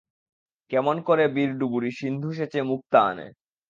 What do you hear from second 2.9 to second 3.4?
আনে?